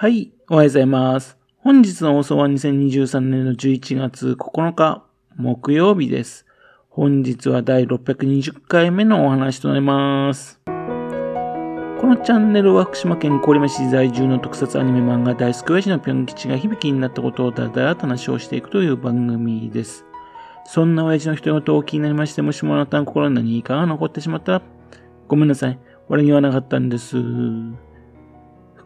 [0.00, 1.36] はい、おはようございます。
[1.56, 5.02] 本日の放送は2023年の11月9日、
[5.34, 6.46] 木曜日です。
[6.88, 10.60] 本日は第620回目のお話となります。
[10.64, 10.70] こ
[12.06, 20.04] のチャンネルは福島県郡山市在住の特撮アニメ漫画大好き親父のぴょん吉が響きになったことをだらだら話をしていくという番組です。
[20.64, 24.52] そんな親父の人事を気になりまして、もしもあなたの心に何かが残ってしまった？
[24.52, 24.62] ら、
[25.26, 25.78] ごめんなさい。
[26.08, 27.16] 俺に言わなかったんです。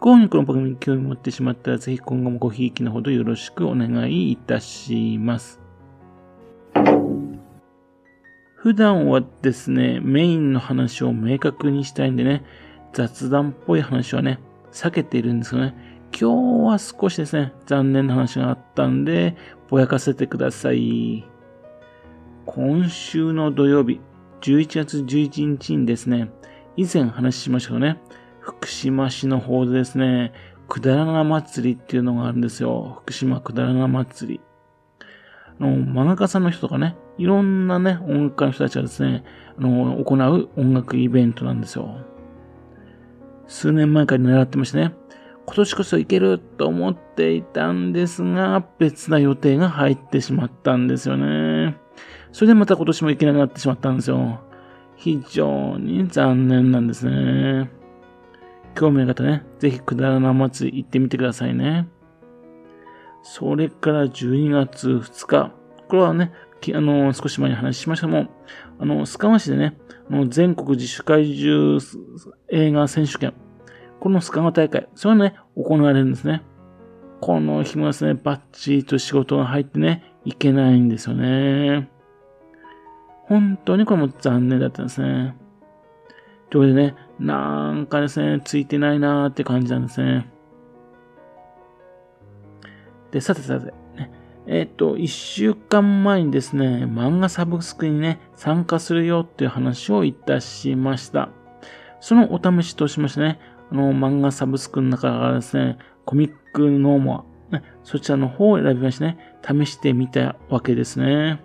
[0.00, 5.60] 不幸にこの番組に興味を持ってしまったら、ぜひ今後もごひいきのほどよろしくお願いいたします。
[8.56, 12.44] 普段はですね、メインの話を明確にしたいんでね、
[12.94, 14.38] 雑談っぽい話はね、
[14.72, 15.74] 避けているんですよね。
[16.18, 19.36] 今日は少しですね、残念な話があったんで、
[19.68, 21.26] ぼやかせてください。
[22.46, 24.00] 今週の土曜日、
[24.40, 26.30] 11月11日にですね、
[26.78, 28.00] 以前話しましたよね、
[28.40, 30.32] 福島市の方でですね、
[30.68, 33.00] くだらな祭りっていうのがあるんですよ。
[33.02, 34.40] 福島くだらな祭り。
[35.60, 39.24] あの、漫画家さんの人とかね、いろんなね、音楽家の人たちがですね、
[39.58, 41.98] あの、行う音楽イベントなんですよ。
[43.46, 44.94] 数年前から狙ってましてね、
[45.44, 51.76] 今年こそ行けると思っていたんですが、別な予定が入ってしまったんですよね。
[52.30, 54.40] それでまた今年も行けなくなってしまったんですよ。
[54.94, 57.79] 非常に残念なんですね。
[58.74, 61.88] 興味ある方ね、ぜひくだらな祭り行ってみてくださいね。
[63.22, 65.52] それから12月2日。
[65.88, 66.32] これはね、
[66.74, 68.28] あの、少し前に話しましたも、
[68.78, 69.76] あの、須川市でね、
[70.10, 71.78] あの全国自主会中
[72.48, 73.32] 映画選手権。
[74.00, 74.88] この須川大会。
[74.94, 76.42] それがね、行われるんですね。
[77.20, 81.90] この日もですね、バッチリと仕事が入ってね、いけないんですよね。
[83.24, 85.36] 本当にこれも残念だったんですね。
[86.50, 90.28] ということでね、なんかですね、ついてないなーって感じなんですね。
[93.12, 94.10] で、さてさて、ね、
[94.46, 101.30] えっ、と、一週間前にですね、漫画サブスクにね、参加するよっていう話をいたしました。
[102.00, 103.38] そのお試しとしましてね、
[103.70, 111.40] あの、漫画サブスクの中からですね、コミックノーモア、ね、そちらの方を選びましてね、試してみたわけですね。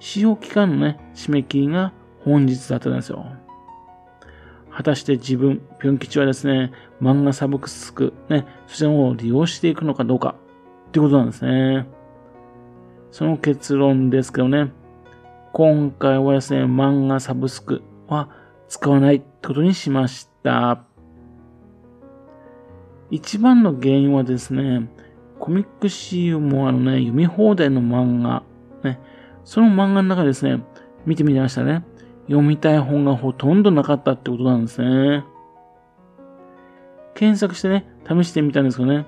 [0.00, 1.92] 使用期間のね、締め切りが
[2.24, 3.37] 本日だったんですよ。
[4.78, 6.70] 果たして自分、ぴょん吉はですね、
[7.02, 10.36] 漫画サブスク、ね、そちらを利用していくのかどうか、
[10.86, 11.88] ってことなんですね。
[13.10, 14.70] その結論ですけどね、
[15.52, 18.28] 今回はですね、漫画サブスクは
[18.68, 20.84] 使わないってことにしました。
[23.10, 24.88] 一番の原因はですね、
[25.40, 28.44] コミック CU もあのね、読み放題の漫画、
[28.84, 29.00] ね、
[29.42, 30.62] その漫画の中でですね、
[31.04, 31.84] 見てみましたね。
[32.28, 35.24] 読みたい本がほとんどなかったってことなんですね。
[37.14, 39.06] 検索してね、試してみたんですけどね。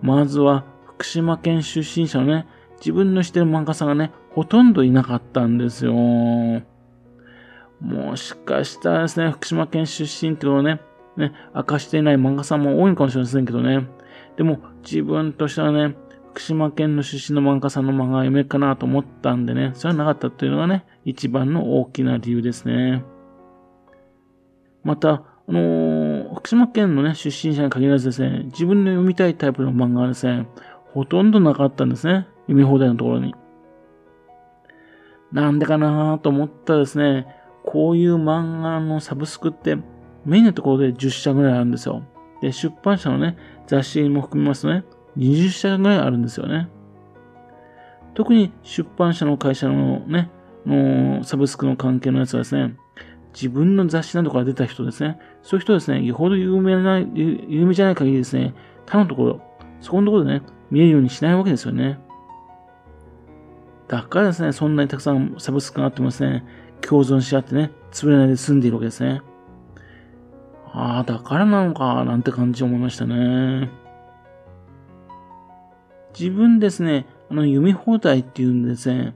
[0.00, 2.46] まずは、福島県出身者のね、
[2.78, 5.92] 自分の知ってる漫画家さんがね、ほとんどいなかったんですよ。
[5.92, 6.62] も
[8.16, 10.80] しかしたらですね、福島県出身ってことをね、
[11.16, 13.88] ね、明かしていない漫画家さんも多いかもしれませんけどね。
[14.36, 15.96] でも、自分としてはね、
[16.32, 23.02] 福島県の出身の漫画家さんの漫画が読めるかなと思ったんでね、それはなかったっていうのがね、一番の大きな理由ですね。
[24.84, 30.46] また、あのー、福島県のね、出身者に限らずですね、自分の読みたいタイプの漫画はですね、
[30.92, 32.26] ほとんどなかったんですね。
[32.42, 33.34] 読み放題のところに。
[35.32, 37.26] なんでかなと思ったらですね、
[37.64, 39.78] こういう漫画のサブスクって
[40.26, 42.02] メインのところで10社ぐらいあるんですよ。
[42.42, 44.84] で、出版社のね、雑誌も含みますとね、
[45.16, 46.68] 20社ぐらいあるんですよね。
[48.12, 50.30] 特に出版社の会社のね、
[50.68, 52.76] のサブスクの関係のやつはですね、
[53.34, 58.54] 自分の雑誌などから出た人ですね、そういう人ですね、よほど有名な、有名じゃない限りですね、
[58.86, 59.40] 他のところ、
[59.80, 61.98] そこのところでね、見えるようにしないわけですよね。
[63.88, 66.44] だからですね、そんなにたくさんサブスクがあってもですね、
[66.80, 69.22] 共存し合ってね、潰れないで済んでいるわけですね。
[70.72, 73.70] ああ、だからなのか、なんて感じ思いましたね。
[76.18, 79.14] 自分ですね、あの、読み放題っていうんですね、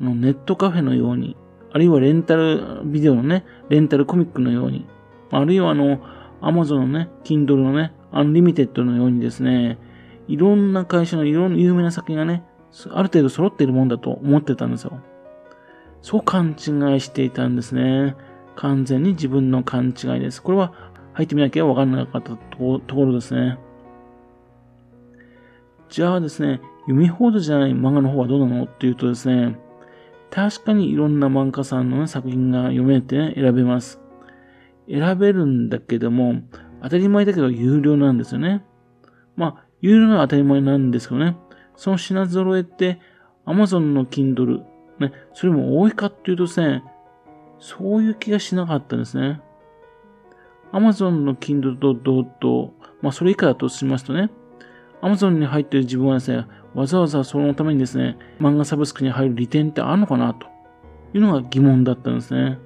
[0.00, 1.36] のネットカフェのように、
[1.72, 4.86] あるいはレンタルビデオのね、レンタルコミックのように、
[5.30, 6.00] あるいはあの、
[6.40, 9.78] アマゾンのね、Kindle のね、 Unlimited のようにですね、
[10.28, 12.44] いろんな会社のいろんな有名な作品がね、
[12.90, 15.00] ある程度揃っているもんだと思ってたんですよ。
[16.02, 18.14] そう勘違いしていたんですね。
[18.56, 20.42] 完全に自分の勘違いです。
[20.42, 20.72] これは
[21.12, 23.58] 入ってみなきゃわからなかったところですね。
[25.88, 29.56] じゃあですね、読み放題じゃない漫画の方はどうなのっていうとですね、
[30.34, 34.00] 確かにいろんな漫画さんの、ね、作品が読めて、ね、選べます。
[34.88, 36.42] 選べるんだけども、
[36.82, 38.64] 当たり前だけど有料なんですよね。
[39.36, 41.36] まあ、有料なのは当たり前なんですけどね。
[41.76, 42.98] その品揃えって
[43.46, 44.64] Amazon の Kindle、
[44.98, 46.82] ね、それも多いかっていうとですね、
[47.60, 49.40] そういう気がしなかったんですね。
[50.72, 54.30] Amazon の Kindle と同等、まあそれ以下だとしますとね、
[55.04, 60.46] Amazon に入っている自分はですね、わざわざそのためにですね、漫画サブスクに入る利点ってあるのかなと
[61.12, 62.58] いうのが疑問だったんですね。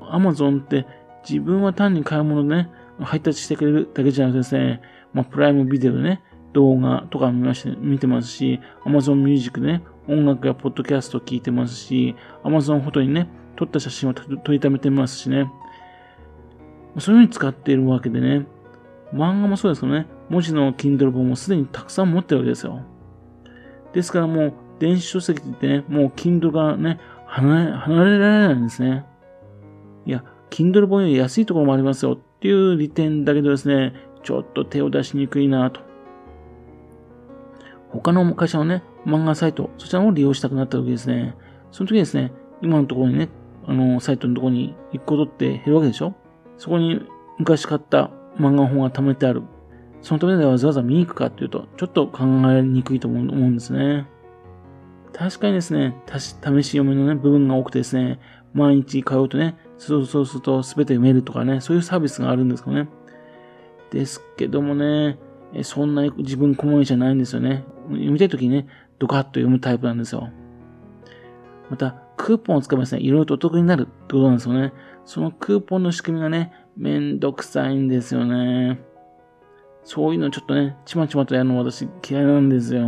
[0.00, 0.86] Amazon って
[1.28, 4.80] 自分は単に買い物でね、配達してくれるだけじゃなくてですね、
[5.12, 6.22] まあ、プライムビデオでね、
[6.54, 15.50] 動画とか見まして見てますし、Amazon Music でね、音楽やポッドキャストを聞いてますし、Amazon フォトにね、撮った写真を撮りためてますしね。
[16.98, 18.46] そういう風に使っているわけでね、
[19.12, 22.82] 漫画もそうですよね、文字の Kindle 本もすでにたくさん持ってるわけですよ。
[23.92, 27.64] ですからもう、電子書籍ってね、もう Kindle がね、離
[28.04, 29.04] れられないんですね。
[30.06, 35.80] いや、Kindle 本より安いところもありますよっていう利点だけどですね、ちょっと手を出しにくいなと。
[37.90, 41.34] 他の会社のね、漫画サイト、そちらを利用したくなった時ですね、
[41.70, 43.28] その時ですね、今のところにね、
[43.66, 46.14] あの、サイトのところに1個取って減るわけでしょ？
[46.56, 47.00] そこに
[47.38, 49.42] 昔買った漫画本が貯めてある。
[50.02, 54.06] そのためでわざわざ見に行くかっていうと、ちょっと考えにくいと思うんですね。
[55.12, 58.20] 確かにですね、試し読みのね、部分が多くてですね、
[58.54, 62.88] 毎日通うとね、そうそうすると全て読めるとかね、そういうサービスがあるんですかね。
[63.90, 65.18] ですけどもね、
[65.62, 67.64] そんなに自分好みじゃないんですよね。
[67.88, 68.66] 読みたい時にね、
[68.98, 70.30] ドカッと読むタイプなんですよ。
[71.70, 74.72] また、クーポンを使えばですね、いろいろとお得になるってことなんですよね。
[75.04, 78.80] そのクーポンの仕組みがね、めんどくさいんですよね。
[79.88, 82.84] そういうのちょっとね、ちまちまとやるの私嫌いなんですよ。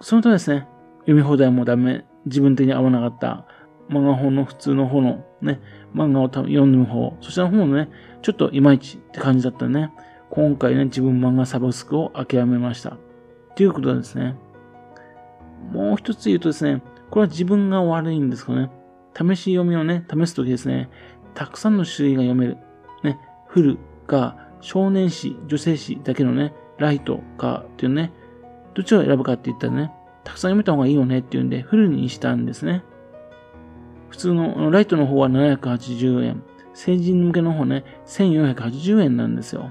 [0.00, 0.68] そのとですね、
[1.00, 3.44] 読み放題もダメ、自分的に合わなかった、
[3.90, 5.60] 漫画本の普通の方のね、
[5.92, 7.90] 漫画を読む方、そちらの方もね、
[8.22, 9.90] ちょっといまいちって感じだったね。
[10.30, 12.96] 今回ね、自分漫画サブスクを諦めました。
[13.56, 14.36] ということですね。
[15.72, 18.70] もう一つ言うとですね、これは自分が悪いんですかね。
[19.12, 20.88] 試し読みをね、試すときですね、
[21.34, 22.58] たくさんの種類が読める。
[23.02, 23.18] ね、
[23.48, 28.12] フルか、少年誌、女性誌だけのね、ライトかっていうね、
[28.72, 29.92] どっちを選ぶかって言ったらね、
[30.24, 32.82] たくさん読めた方がいいよねっていうんで、フルにしたんですね。
[34.08, 36.42] 普通の、ライトの方は780円。
[36.72, 39.70] 成人向けの方ね、1480円なんですよ。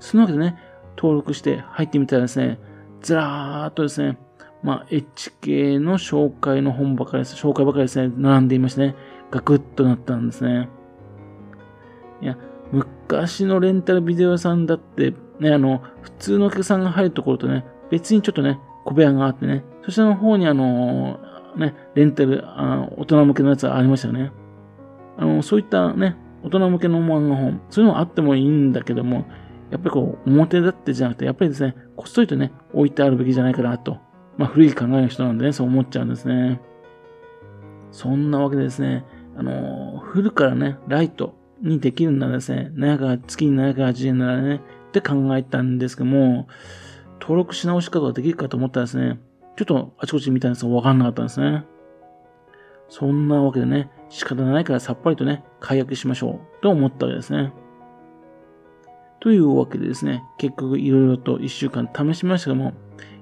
[0.00, 0.58] そのわけでね、
[0.96, 2.58] 登録して入ってみたらですね、
[3.00, 4.18] ずらーっとですね、
[4.64, 7.36] まあ、HK の紹介の本ばかりです。
[7.36, 8.96] 紹介ばかりですね、並んでいましてね、
[9.30, 10.68] ガクッとなったんですね。
[13.08, 21.20] 昔のレンタルビデオ屋さんだって、ね、あの、普通のお客さんが入るところとね、別にちょっとね、小部屋があってね、そちらの方にあの、
[21.56, 24.32] ね、レンタル、あ大人向けのやつがありましたよね。
[25.18, 29.26] あの、そういったね、大人向けの漫画本、そういうのあってもいいんだけども、
[29.70, 33.98] やっぱりこう、表立ってじゃなくて、やっぱりですね、こっそりとね、置いてあるべきじゃないかなと。
[34.36, 36.60] まあ、古い考えの人なんでね、そう思っちゃうんですね。
[37.90, 39.04] そんなわけでですね、
[39.36, 42.70] あの、フルからね、ライトにできるならですね、
[43.26, 46.48] 月に780円ならね、って考えたんですけども、
[47.20, 49.18] 登録し直し方ができるかと思ったらですね、
[49.56, 51.64] ちょっとあちこち見たんですがわかんなかったんですね。
[52.88, 57.52] そんなわけでね、仕方ないからさっぱりとね、解約しましょうと思ったわけですね。
[59.20, 62.74] というわけでですね、結局いろいろと1週間試しましたけども、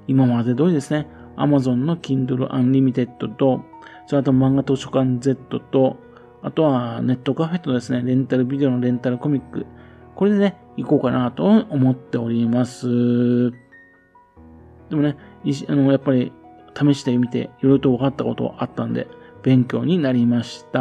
[0.09, 1.07] 今まで通りですね、
[1.37, 3.63] Amazon の Kindle Unlimited と、
[4.07, 5.99] それと漫画図書館 Z と、
[6.43, 9.67] あとはネットカフェとですね、レンタルビデオのレンタルコミック、
[10.15, 13.51] これでね、行こうかなと思っております。
[14.91, 15.17] でもね、
[15.69, 16.33] あの、やっぱり
[16.75, 19.07] 試してみて、いろいろと分かったことあったんで、
[19.43, 20.81] 勉強になりました。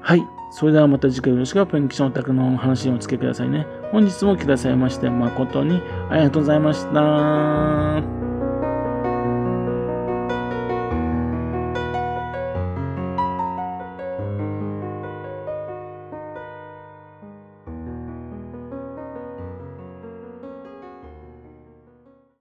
[0.00, 0.22] はい。
[0.50, 3.66] それではまた次回よろしくペンキションオタクの話にお付けくださいね。
[3.90, 8.21] 本日も来てくださいまして誠にありがとうございました。